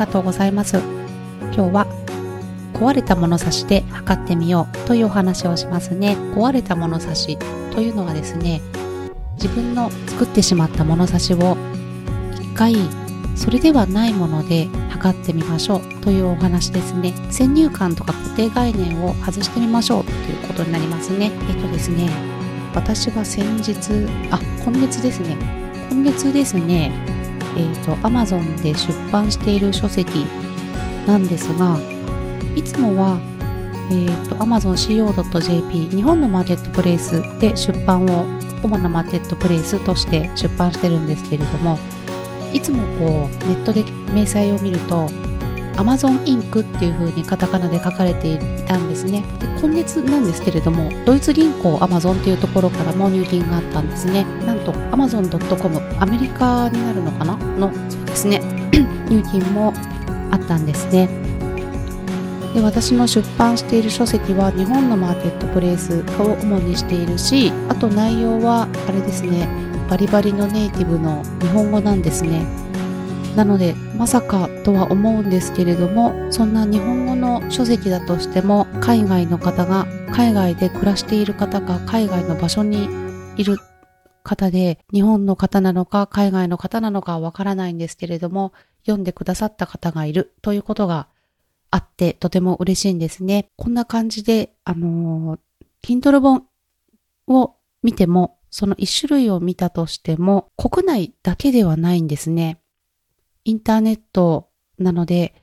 [0.00, 0.78] がとうございます。
[1.52, 1.86] 今日は
[2.72, 6.16] 壊れた物差しで測ってみようというお話をしますね。
[6.34, 7.36] 壊れた物差し
[7.72, 8.62] というのはですね、
[9.34, 11.56] 自分の作ってしまった物差しを
[12.34, 12.76] 一回
[13.36, 17.12] それではないもので測ってみましょうというお話ですね。
[17.30, 21.30] 先入観とか固定概念を外してみましょうということになりますね。
[21.50, 22.08] えっとですね、
[22.74, 23.74] 私は先日、
[24.30, 25.36] あ、今月ですね。
[25.90, 27.09] 今月ですね、
[27.56, 30.26] えー、と、Amazon で出版している書籍
[31.06, 31.78] なんですが、
[32.54, 33.18] いつもは、
[33.90, 38.24] えっ、と、AmazonCO.jp 日本のマーケットプレイスで出版を
[38.62, 41.78] 主なマーケットプレイスとして出版してるんですけれども、
[42.52, 45.08] いつもこうネットで明細を見ると
[45.76, 49.24] Amazon インクっていう風にカタカナで書かれていたんですね。
[49.38, 54.24] で今月なんですけれどもドイツ銀行 Amazon っていうところからも入金があったんですね。
[54.46, 57.36] なんと Amazon.com アメリカになるのかな？
[57.36, 58.40] のそうですね。
[59.08, 59.72] 入金も
[60.30, 61.08] あったんですね。
[62.54, 69.48] で私の出版している書籍は日本のマーケットプレイスを主にしているしあと内容はあれですね。
[69.88, 72.44] バリバリのネイティブの日本語なんですね。
[73.36, 82.88] なのでまさかとは思うんですけれどもそんな日本語の書籍だとしても海外の方が海外で暮らしている方が海外の場所に
[83.36, 83.56] いる
[84.22, 88.52] 方で日本の方なのか海外の方なのかわからないんですけれども
[88.84, 91.06] 読んでくださった方がいるということが
[91.70, 93.48] あってとても嬉しいんですね。
[93.56, 95.38] こんな感じであの
[95.82, 96.46] Kindle 本
[97.28, 102.58] を見てもその一種類を見たとしても、国内だけではないんですね。
[103.44, 105.34] インターネットなので、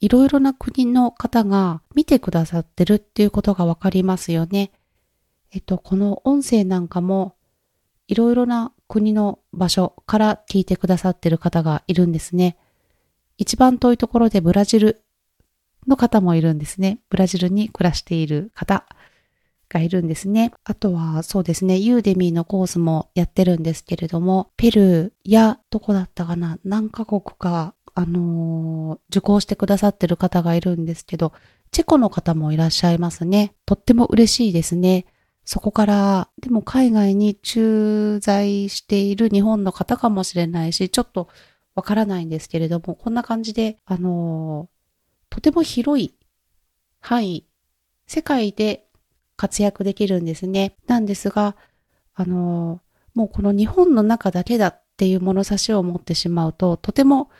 [0.00, 4.70] いろいろな国の方が見てくださってるっていうことがわかりますよね。
[5.50, 7.36] えっと、この音声なんかも、
[8.06, 12.58] いろいろな国の場所から聞いてくださってる方がいるんですね。
[13.38, 15.02] 一番遠いところでブラジル
[15.86, 16.98] の方もいるんですね。
[17.08, 18.86] ブラジルに暮らしている方。
[19.74, 20.52] がいるんですね。
[20.62, 31.32] あとはそうですね、ユーデミーのコースもやってるんですけれども、ペルーやどこだったかな、何カ国か、あのー、受講してくださってる方がいるんですけど、
[31.72, 33.54] チェコの方もいらっしゃいますね。
[33.66, 35.06] とっても嬉しいですね。
[35.44, 41.28] そこから、でも海外に駐在している日本の方かもしれないし、ちょっと
[41.74, 46.14] わからないんですけれども、こんな感じで、あのー、とても広い
[47.00, 47.46] 範囲、
[48.06, 48.83] 世界で
[49.36, 50.76] 活躍できるんですね。
[50.86, 51.56] なんですが、
[52.14, 52.80] あの、
[53.14, 57.30] もうこの日本の中だけだっていう物差しを持ってしまうと、とても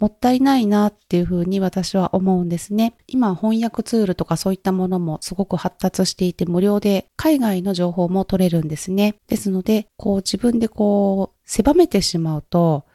[0.00, 2.94] もったいないなっていうふうに私は思うんですね。
[3.06, 9.16] 今翻訳ツールとかそういったものもすごく発達していて無料で海外の情報も取れるんですね。
[9.28, 12.86] ですので、こう自分でこう狭めてしまうと、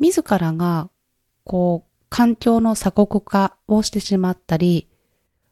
[0.00, 0.88] 自らが
[1.44, 4.88] こう環境の鎖国化をしてしまったり、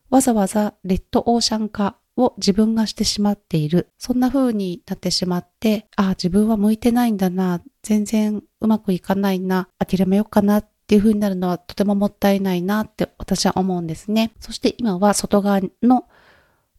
[0.08, 3.88] わざわざレッドオーシャン化を自分がしてしまっている。
[3.98, 14.32] そんな風になってしまって、ああ、自分は向いてないんだな、全然うまくいかないな、諦めようかなっていう風になるのはとてももったいないなって私は思うんですね。
[14.40, 16.06] そして今は外側の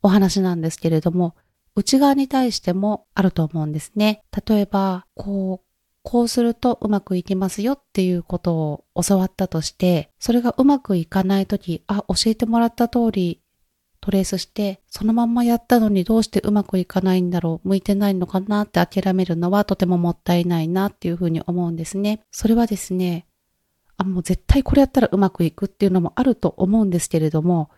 [0.01, 1.35] お話なんですけれども、
[1.75, 4.23] 内側に対してもあると思うんですね。
[4.47, 5.67] 例えば、こう、
[6.03, 13.41] こうするとうまくいきますよっていうことを教わったとして、それがうまくいかないとき、あ、教えてもらった通り
[14.03, 22.19] トレースして、そのまんまやったのにどうしてうまくいかないんだろう、向いてないのかなって諦めるのはとてももったいないなっていうふうに思うんですね。
[22.30, 23.25] それはですね、
[23.96, 27.69] あ、もう絶対これやったらうまくいくっていうのもあると思うんですけれども、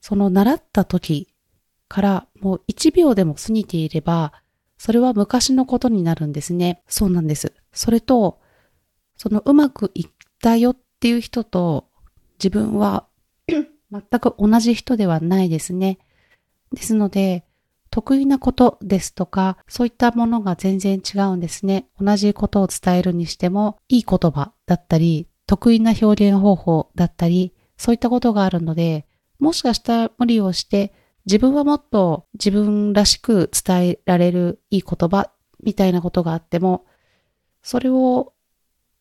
[0.00, 1.34] その習った時
[1.88, 4.32] からもう1秒でも過ぎていれば、
[4.78, 6.80] それは昔のことになるんですね。
[6.86, 7.52] そうなんです。
[7.72, 8.38] それと、
[9.16, 10.10] そのうまくいっ
[10.40, 11.88] たよっていう人と
[12.38, 13.08] 自分は
[13.92, 15.98] 全く同じ人ではないですね。
[16.72, 17.44] ですので、
[17.90, 21.88] 得意なことですとか、そういったものが全然違うんですね。
[22.00, 29.06] 同じことを伝えるにしても、いい言葉だったり、得意な表現方法だったり、そういったことがあるので、
[29.40, 30.92] もしかしたら無理をして、
[31.26, 35.30] 自分はもっと自分らしく伝えられるいい言葉
[35.62, 36.84] みたいなことがあっても、
[37.62, 38.32] それを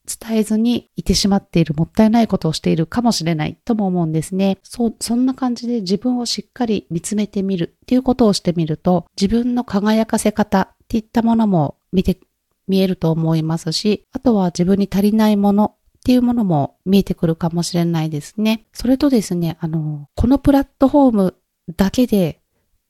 [0.09, 4.57] 伝えずにいてしまっているもったいないことをしているかもしれないとも思うんですね。
[4.63, 12.19] そう、そんな感じで自分をしっかり見つめてみるっていうことをしてみると、自分の輝かせ方っていったものも見て、
[12.67, 18.65] 見えると思いますし、あとは自分に足りないものっていうものも見えてくるかもしれないですね。
[18.73, 21.35] それとですね、あの、このプラットフォーム
[21.75, 22.39] だけで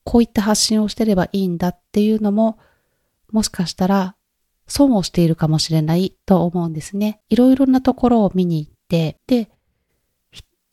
[0.04, 2.58] こういった発信をしてればいいんだっていうのも、
[3.32, 4.16] もしかしたら
[4.70, 7.20] 損をしているかもしれないと思うんですね。
[7.28, 9.50] いろいろなところを見に行って、で、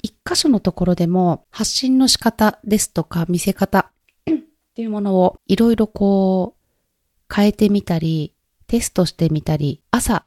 [0.03, 3.91] 一箇所のところでも発信の仕方ですとか見せ方
[4.31, 4.33] っ
[4.75, 8.35] ていうものをいろいろこう変えてみたり、
[8.69, 10.25] テストしてみたり、朝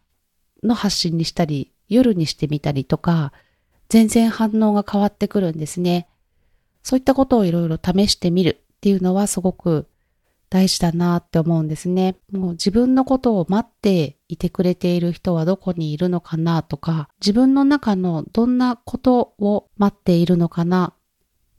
[0.63, 3.31] の発信にしたり、夜にしてみたりとか、
[3.87, 6.07] 全然反応が変わってくるんですね。
[6.83, 9.87] そういったことをいろいろ試してみるっていうのはすごく
[10.49, 12.17] 大事だなって思うんですね。
[12.31, 20.93] もう自分のことを待っていてくれている人はどこにいるのかなとか、自分の中のどんなことを待っているのかな、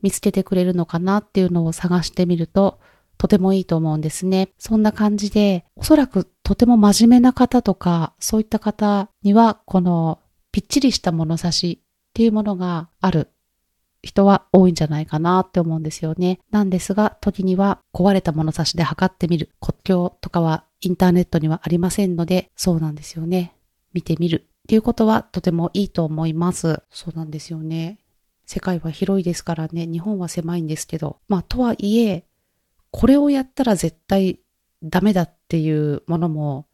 [0.03, 2.81] 見つけてくれるのかなっていうのを探してみると、
[3.17, 4.49] とてもいいと思うんですね。
[4.59, 10.19] そんな感じで、おそらくとても真面目な方とか、そういった方には、この
[10.53, 13.29] ぴっちりした物差しっていうものがある
[14.03, 16.41] 人は多いんじゃないかなって思うんですよね。
[16.51, 19.51] なんですが、時には壊れた物差しで測ってみる。
[19.61, 23.55] 国境とかはインターネットにはありませんので、そうなんですよね。
[23.93, 26.83] 見てみるっていうことはとてもいいと思います。
[26.91, 27.99] そうなんですよね。
[28.47, 31.19] 世界は広いですからね、日本は狭いんですけど。
[31.29, 32.25] まあ、とはいえ、
[32.91, 34.41] これをやったら絶対
[34.83, 36.67] ダメだっていうものも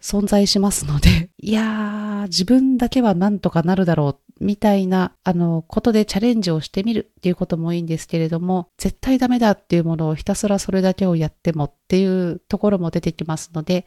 [0.00, 13.86] 存在しますので、いやー、自分だけはなんとかなるだろう、みたいな、あの、ことでチャレンジをしてみるっていうこともいいんですけれども、絶対ダメだっていうものをひたすらそれだけをやってもっていうところも出てきますので、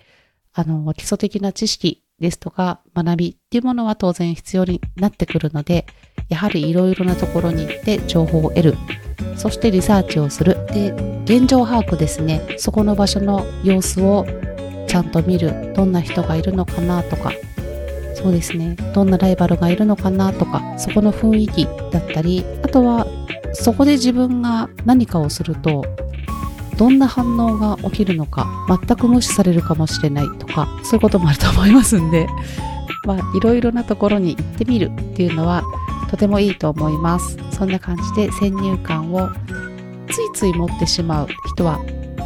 [0.53, 5.85] あの、基礎的な知識ですとか学びっていうものは当然必要になってくるので、
[6.29, 8.77] やはりいろいろなところに行って情報を得る。
[9.35, 10.57] そしてリサーチをする。
[10.73, 10.91] で、
[11.25, 12.55] 現状把握ですね。
[12.57, 14.25] そこの場所の様子を
[14.87, 17.31] ちゃんと見るどんな人がいるのかなとか
[18.17, 18.75] そうですね。
[18.95, 23.05] どんなライバルがいるのかなとかそこの雰囲気だったりあとは
[23.53, 25.85] そこで自分が何かをすると
[26.77, 32.27] どんな反応が起きるのか全く無視されるかもしれないとかそういうこともあると思いますんで
[33.05, 35.63] まあいろいろなところに行ってみるっていうのは
[36.09, 37.37] とてもいいと思います。
[37.51, 39.29] そんな感じで先入観を
[40.09, 41.79] ついつい持ってしまう人は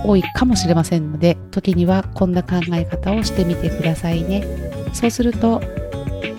[0.06, 4.44] 多いかもしれませんので時にはこんな考え方をしてみてくださいね。
[4.94, 5.62] そうすると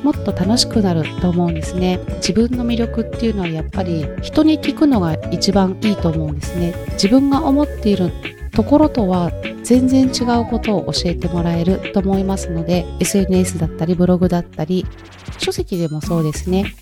[0.03, 8.11] もっと楽しくなると思うんですね自分の魅力っていうのはやっぱり人に聞くのが一番いいと思うんですね自分が思っている
[8.53, 9.33] ところとは
[9.63, 14.87] 全然違うことを教えてもらえると思いますので SNS だったりブログだったり
[15.39, 16.75] 書籍でもそうですね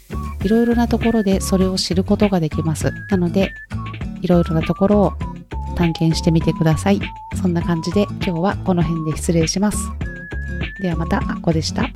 [0.42, 3.54] いろいろなところでそれを知ることができますなので
[4.22, 5.12] いろいろなところを
[5.80, 7.00] 探検してみてください。
[7.40, 9.78] そんな感じで今日はこの辺で失礼します。
[10.80, 11.88] ではまた、あっこでした。